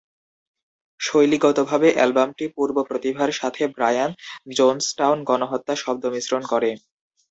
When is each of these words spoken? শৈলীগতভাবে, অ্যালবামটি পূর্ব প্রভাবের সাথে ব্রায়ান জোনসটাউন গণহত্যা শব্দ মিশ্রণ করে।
শৈলীগতভাবে, 0.99 1.87
অ্যালবামটি 1.93 2.45
পূর্ব 2.55 2.75
প্রভাবের 2.89 3.31
সাথে 3.33 3.63
ব্রায়ান 3.75 4.11
জোনসটাউন 4.57 5.19
গণহত্যা 5.29 5.73
শব্দ 5.83 6.03
মিশ্রণ 6.13 6.43
করে। 6.43 6.69